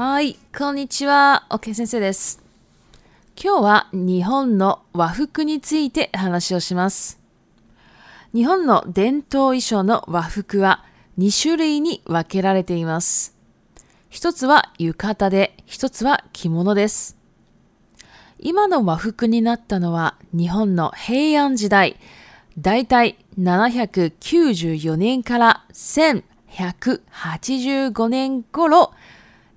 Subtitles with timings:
[0.00, 1.44] はい、こんにちは。
[1.60, 2.40] ケー先生です。
[3.34, 7.18] 今日は日本の和服について話をします。
[8.32, 10.84] 日本の伝統衣装の和服は
[11.18, 13.34] 2種類に分けられています。
[14.08, 17.16] 一つは浴衣で、一つは着物です。
[18.38, 21.96] 今の和服になったのは日本の平安時代、
[22.56, 28.92] だいたい794年から1185年頃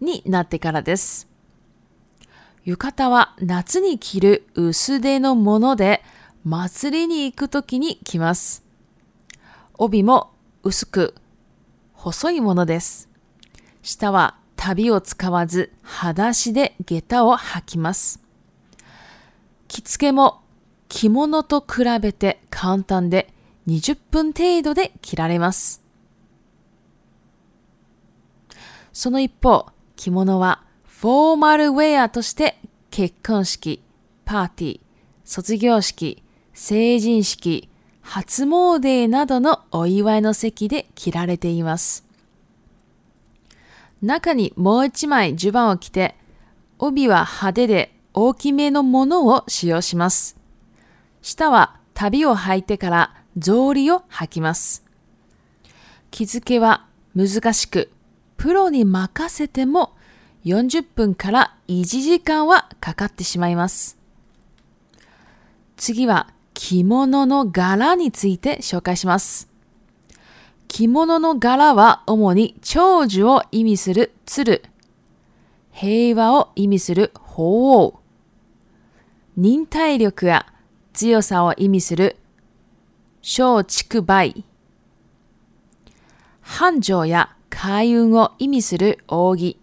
[0.00, 1.28] になってからです。
[2.64, 6.02] 浴衣は夏に着る薄手のもので、
[6.44, 8.64] 祭りに行く時に着ます。
[9.74, 10.32] 帯も
[10.62, 11.14] 薄く、
[11.92, 13.08] 細いものです。
[13.82, 18.22] 下は旅を使わず、裸足で下駄を履きます。
[19.68, 20.40] 着付けも
[20.88, 23.32] 着物と比べて簡単で
[23.68, 25.80] 20分程度で着られます。
[28.92, 29.66] その一方、
[30.00, 32.58] 着物はフォーマルウェアとして
[32.90, 33.82] 結婚式、
[34.24, 34.80] パーティー、
[35.24, 36.22] 卒業式、
[36.54, 37.68] 成人式、
[38.00, 42.06] 初詣などのお祝いの席で着られています。
[44.00, 46.16] 中にもう一枚襦袢を着て、
[46.78, 50.34] 帯は派手で大きめのものを使用します。
[51.20, 54.82] 下は旅を履いてから草履を履きます。
[56.10, 57.90] 着付けは難しく、
[58.40, 59.92] プロに任せても
[60.46, 63.98] 40分から1時間はかかってしまいます。
[65.76, 69.50] 次は着物の柄について紹介します。
[70.68, 74.62] 着物の柄は主に長寿を意味する鶴、
[75.70, 77.44] 平和を意味する鳳
[77.90, 78.00] 凰、
[79.36, 80.46] 忍耐力や
[80.94, 82.16] 強さを意味する
[83.20, 84.44] 松竹梅、
[86.40, 89.58] 繁盛や開運を意味する扇。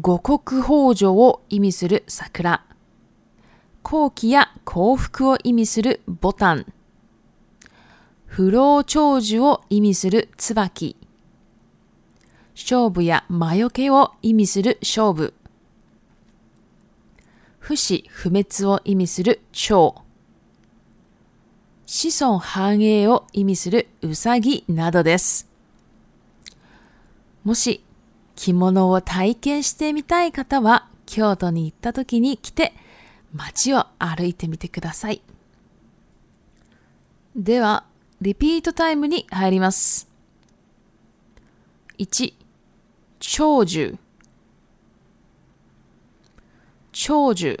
[0.00, 2.64] 五穀豊穣を意味する桜。
[3.82, 6.66] 好機や幸福を意味するボタン。
[8.26, 10.96] 不老長寿を意味する椿。
[12.56, 15.32] 勝負や魔除けを意味する勝負。
[17.60, 19.96] 不死不滅を意味する蝶。
[21.86, 25.53] 子孫繁栄を意味するうさぎなどです。
[27.44, 27.84] もし
[28.36, 32.72] 着物を体験してみたい方は京都に行った時に来て
[33.34, 35.20] 街を歩いてみてください
[37.36, 37.84] では
[38.22, 40.08] リピートタイムに入ります
[41.98, 42.32] 1
[43.20, 43.98] 長寿
[46.92, 47.60] 長寿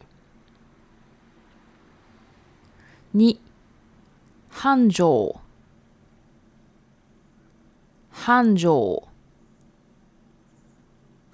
[3.14, 3.36] 2
[4.48, 5.36] 繁盛
[8.10, 9.13] 繁盛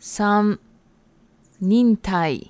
[0.02, 0.58] 三、
[1.60, 2.40] 忍耐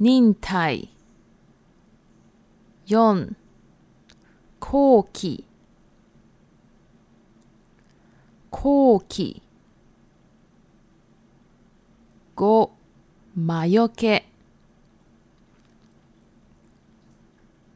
[0.00, 0.88] 忍耐
[2.84, 3.36] 四、
[4.66, 5.44] 後期
[8.50, 9.42] 後期
[12.34, 12.70] 五、
[13.36, 14.26] 魔除け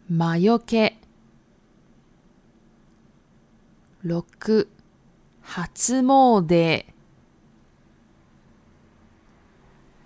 [0.09, 0.99] 魔除け
[4.03, 4.67] 六、
[5.47, 6.85] 初詣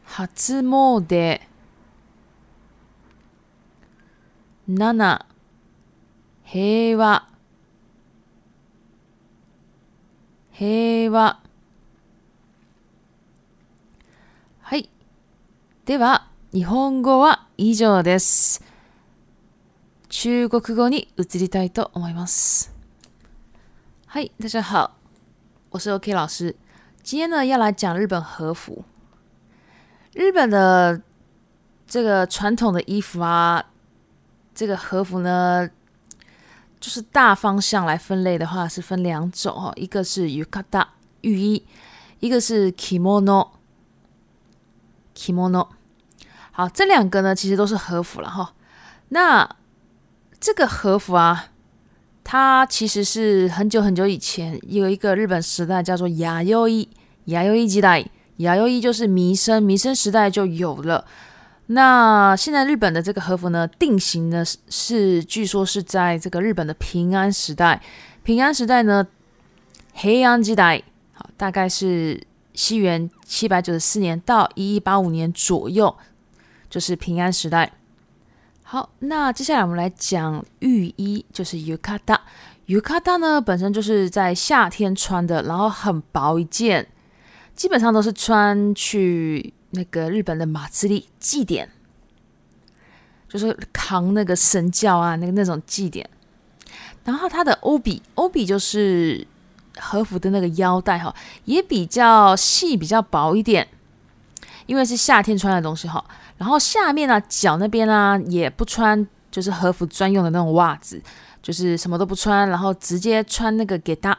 [0.05, 1.41] 初詣
[4.69, 5.27] 七
[6.45, 7.29] 平和
[10.53, 11.41] 平和
[14.61, 14.91] はい
[15.87, 18.63] では日本語は以上です
[20.11, 22.73] 中国語に移りたいと思います
[24.07, 25.00] はい大家好
[25.73, 26.57] 我是 OK 老师，
[27.01, 28.85] 今天呢要来讲日本和服。
[30.15, 31.01] 日本的
[31.87, 33.65] 这个传统的衣服啊，
[34.53, 35.71] 这个和服呢，
[36.81, 40.85] 就是大方向来分类的话是分两种哦，一个是 yukata
[41.21, 41.65] 浴衣，
[42.19, 45.69] 一个是 kimono，kimono。
[46.51, 48.53] 好，这两个呢其实都是和服了哈。
[49.11, 49.49] 那
[50.41, 51.47] 这个和服啊。
[52.25, 56.85] 它其实是很久很久以前有一个日本时代叫做雅悠优一
[57.81, 58.05] 代，
[58.37, 61.05] 雅优一就是弥生弥生时代就有了。
[61.67, 67.81] 那现在日本的这个和服呢，定型呢是据说是在这个日本的平安时代，
[68.25, 69.07] 平安时代呢
[69.95, 70.83] 黑暗时代，
[71.13, 72.21] 好大概是
[72.55, 75.97] 西元七百九十四年到一一八五年左右，
[76.69, 77.73] 就是平安时代。
[78.73, 82.17] 好，那接下来我们来讲浴衣，就是 yukata。
[82.69, 86.87] yukata 呢本身就是在夏天穿的，然后很薄一件，
[87.57, 91.69] 基本上都是穿去那个日本的马自利祭典，
[93.29, 96.09] 就是扛那个神教啊，那个那种祭典。
[97.03, 99.27] 然后它的 obi obi 就是
[99.81, 101.13] 和服的那个腰带哈，
[101.45, 103.67] 也比较细，比较薄一点，
[104.67, 106.05] 因为是夏天穿的东西哈。
[106.41, 111.01] 然后下面呢，脚那边呢也不穿，就是和服专用的那种袜子，
[111.43, 114.17] 就是什么都不穿，然后直接穿那个给他，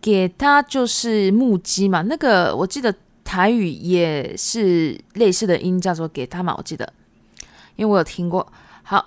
[0.00, 2.02] 给他就是木屐嘛。
[2.02, 6.90] 那个我记得台语也是类似的音，叫做给他嘛，我记得，
[7.74, 8.46] 因为我有听过。
[8.84, 9.04] 好，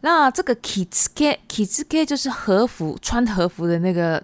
[0.00, 4.20] 那这个 kitsuke kitsuke 就是和服穿和服的那个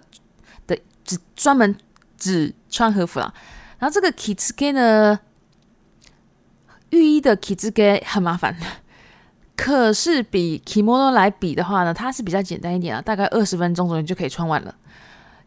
[0.67, 1.73] 的，只专门
[2.17, 3.33] 只穿和服啦。
[3.79, 5.17] 然后这个 kitsuke 呢？
[6.93, 8.65] 浴衣的 k i z 很麻烦的，
[9.57, 14.73] 可是比 kimono 来比的话呢，它是比较简单一点啊，大概二十分钟左右就可以穿完了。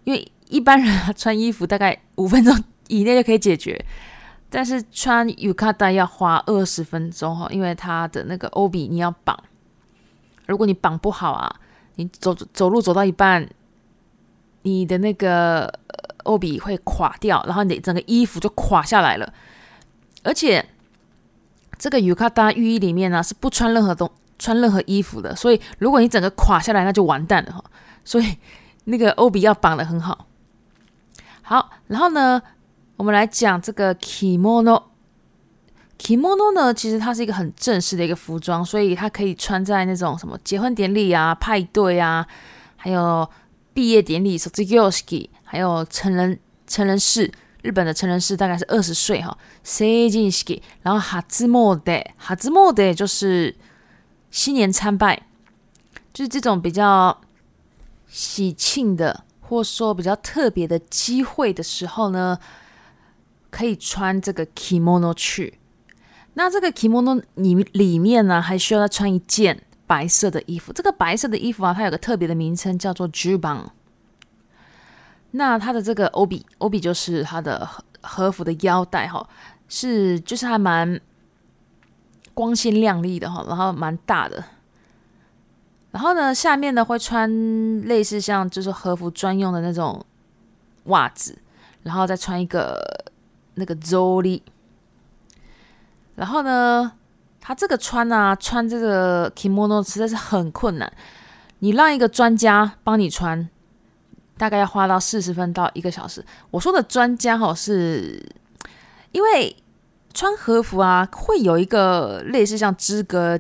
[0.03, 2.53] 因为一般人啊穿衣服大概 五分钟
[2.89, 3.81] 以内就可以解决，
[4.51, 9.39] 但是穿 yukata 要花二十分钟哦，因为它的那个 obi 你要绑，
[10.47, 11.55] 如果你绑不好啊，
[11.95, 13.49] 你走走路走到一半，
[14.63, 15.73] 你的那个
[16.25, 19.33] obi 会垮掉，然后你整个衣服就垮下来了，
[20.25, 20.67] 而且。
[21.79, 27.65] 这个 yukata 意里面呢是不穿任何东穿任何衣服的，所以如果你整个垮下来，那就完蛋了哈。
[28.05, 28.37] 所以
[28.85, 30.27] 那个欧比要绑得很好。
[31.41, 32.41] 好，然后呢，
[32.97, 34.83] 我们来讲这个 kimono。
[35.99, 42.27] kimono 呢，其实它是一个很正式的一个服装，所以它可以穿在那种什么结婚典礼啊、派对啊，
[42.77, 43.27] 还有
[43.73, 47.33] 毕业典礼、s o t i g o s k i 还有成人成人式。
[47.67, 53.57] 日本的成人式大概是二十岁哈，sei n s h 然后哈兹莫德，哈兹莫德就是
[54.31, 55.27] 新年参拜，
[56.15, 57.21] 就是这种比较
[58.07, 62.39] 喜庆的，或者说比较特别的机会的时候呢，
[63.51, 65.59] 可以穿这个 kimono 去。
[66.35, 70.73] 那这个 kimono 里里面呢，还需要再穿一件白色的衣服。
[70.73, 73.71] 这个白色的衣服啊，它有个特别的名称，叫做 juban。
[75.37, 77.69] 那他的这个欧比，欧比就是他的
[78.01, 79.25] 和服的腰带哈，
[79.69, 80.99] 是就是还蛮
[82.33, 84.43] 光鲜亮丽的哈，然后蛮大的，
[85.91, 87.31] 然后呢下面呢会穿
[87.83, 90.03] 类似像就是和服专用的那种
[90.85, 91.39] 袜子，
[91.83, 92.81] 然后再穿一个
[93.57, 94.43] 那个 z o l i
[96.15, 96.93] 然后呢
[97.43, 100.91] 他这个穿啊穿这个 kimono 实在是很困难，
[101.59, 103.47] 你让一个专家帮你穿。
[104.39, 106.25] 大概要花到四十分到一个小时。
[106.51, 108.23] 我说的专家哈，是
[109.13, 109.57] 因为
[110.13, 113.39] 穿和服啊，会有一个类似像资格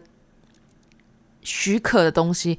[1.43, 2.58] 许可的东西。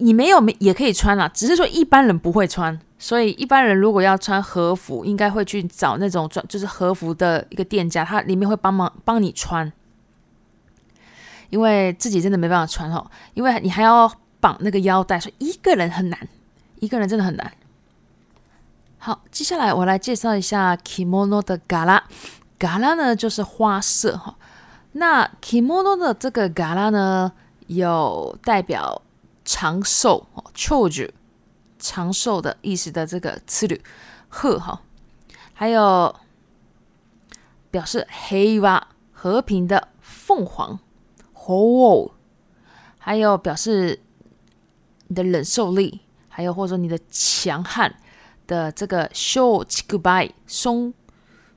[0.00, 2.78] 你没有也可以穿啦，只是说一般人不会穿。
[3.00, 9.72] 所以一般人如果要穿和服，应该会去找那种专就是和服的一个店家，他里面会帮忙帮你穿。
[11.50, 14.10] 因为自己真的没办法穿哦，因为你还要
[14.40, 16.28] 绑那个腰带，所以一个人很难。
[16.80, 17.52] 一个人真的很难。
[18.98, 22.04] 好，接下来我来介绍一下 kimono 的嘎拉，
[22.58, 24.36] 嘎拉呢就是花色哈。
[24.92, 27.32] 那 kimono 的这个嘎拉呢，
[27.66, 29.02] 有代表
[29.44, 31.10] 长寿哦，chouju
[31.78, 33.66] 长寿的意思的这个词。
[33.66, 33.80] 吕
[34.30, 34.82] 鹤哈，
[35.54, 36.14] 还有
[37.70, 40.78] 表示黑娃和平的凤凰
[41.32, 42.10] ho，
[42.98, 44.00] 还有表示
[45.06, 46.00] 你的忍受力。
[46.38, 47.92] 还有，或者说你的强悍
[48.46, 50.94] 的这个秀 b y e 松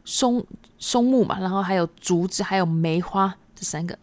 [0.03, 0.43] 松
[0.79, 3.95] 松木嘛，然后还有竹子，还有梅花这三个，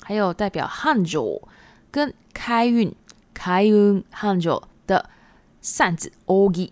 [0.00, 1.48] 还有代表汉族
[1.90, 2.94] 跟开运
[3.34, 5.10] 开运汉族的
[5.60, 6.70] 扇子 ogi。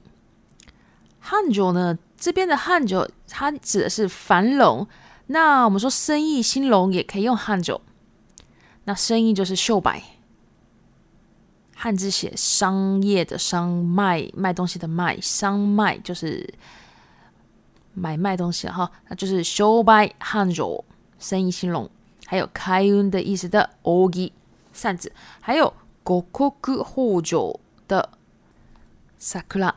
[1.19, 4.87] 汉酒呢，这边的汉族它指的是繁荣，
[5.27, 7.81] 那我们说生意兴隆也可以用汉族，
[8.85, 10.20] 那生意就是秀白。
[11.83, 16.47] 汉字写商业的商，卖卖东西的卖，商卖就是
[17.95, 18.93] 买卖东西哈。
[19.09, 20.85] 那就是 “show by hand” 就
[21.19, 21.89] 生意兴隆，
[22.27, 24.31] 还有开运的意思的 “ogi”
[24.75, 25.11] 扇子，
[25.41, 25.73] 还有
[26.05, 27.59] “五 o 丰酒
[27.89, 28.11] 的
[29.19, 29.73] “sakura”，“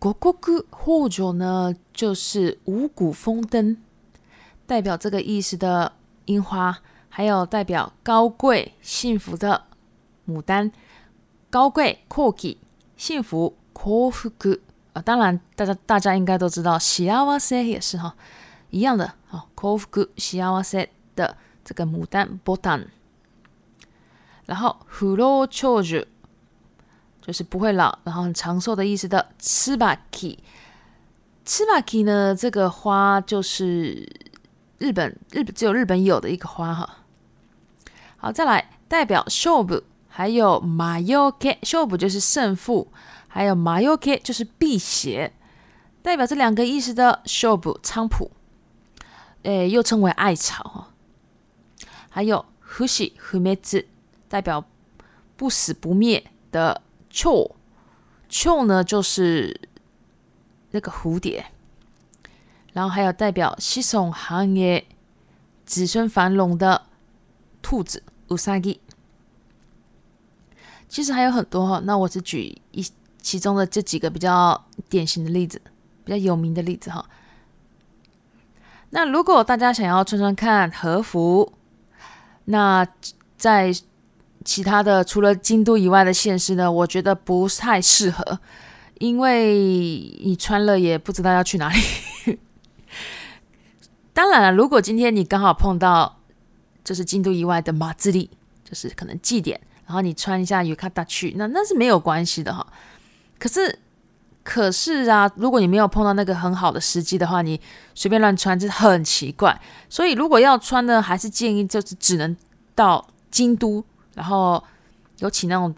[0.00, 0.32] 五谷
[0.78, 3.76] 丰酒呢就是五谷丰登，
[4.66, 5.92] 代表这个意思的
[6.24, 6.78] 樱花，
[7.10, 9.64] 还有代表高贵幸福的
[10.26, 10.72] 牡丹。
[11.52, 12.56] 高贵，高贵，
[12.96, 14.32] 幸福，幸福
[14.94, 15.02] 啊！
[15.02, 18.16] 当然，大家大家应该都知道，西阿瓦 a 也是哈
[18.70, 22.86] 一样的啊，幸福西阿瓦 a 的这个牡丹，牡丹。
[24.46, 25.66] 然后，h o j
[25.98, 26.06] u
[27.20, 29.28] 就是不会老，然后长寿的意思的。
[29.38, 30.38] 赤 i 吃
[31.44, 34.10] 赤 k i 呢，这个花就是
[34.78, 36.88] 日本，日本只有日本有的一个花哈。
[38.16, 39.82] 好，再来代表寿布。
[40.14, 42.86] 还有 m a y o k e s h o b 就是胜负，
[43.28, 45.32] 还有 m a y o k e 就是辟邪，
[46.02, 48.30] 代表这两个意思的 s h o b 菖蒲，
[49.44, 50.88] 诶又称为艾草哈。
[52.10, 53.88] 还有 hushi h m e t
[54.28, 54.62] 代表
[55.34, 57.56] 不死不灭的 c h o
[58.28, 59.58] c h o 呢就是
[60.72, 61.46] 那个蝴蝶，
[62.74, 64.86] 然后还有代表西松行业
[65.64, 66.82] 子孙繁荣的
[67.62, 68.81] 兔子 usagi。
[70.88, 72.84] 其实还有很多哈，那我只举一
[73.20, 75.60] 其中的这几个比较典型的例子，
[76.04, 77.04] 比较有名的例子哈。
[78.90, 81.52] 那如果大家想要穿穿看和服，
[82.46, 82.86] 那
[83.38, 83.72] 在
[84.44, 88.40] 其他的除了京都以外的县市呢，我觉得不太适合，
[88.98, 89.54] 因为
[90.24, 91.80] 你穿了也不知道要去哪里。
[94.12, 96.18] 当然了，如果今天你刚好碰到，
[96.84, 98.28] 这是京都以外的马自立，
[98.64, 99.58] 就是可能祭典。
[99.92, 102.66] 然后你穿一下 yukata 去，那那是没有关系的哈。
[103.38, 103.78] 可是，
[104.42, 107.60] 可是啊，如果你没有碰到那个很好的时机的话，你
[107.94, 109.60] 随便乱穿就很奇怪。
[109.90, 112.34] 所以，如果要穿呢，还是建议就是只能
[112.74, 113.84] 到京都，
[114.14, 114.62] 然后
[115.18, 115.74] 有请那种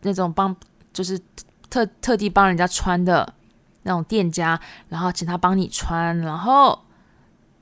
[0.00, 0.54] 那种帮
[0.92, 1.16] 就是
[1.70, 3.32] 特特地帮人家穿的
[3.84, 6.76] 那种店家，然后请他帮你穿，然后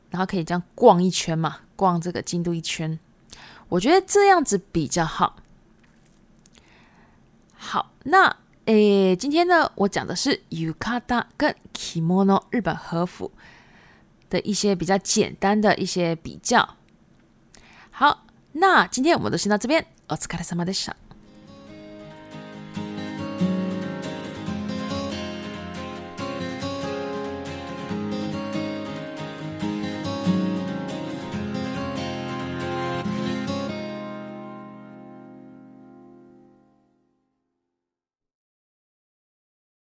[0.08, 2.98] 然后可以这样逛一圈嘛，逛这个京都一圈，
[3.68, 5.36] 我觉得这样子比较好。
[7.64, 13.30] 好，那诶，今天呢，我讲的是 yukata 跟 kimono 日本和服
[14.28, 16.76] 的一些比较简单的一些比较。
[17.92, 19.86] 好，那今天我们就先到这边。
[20.08, 21.01] o 疲 s 様 k a r s a m a d h i a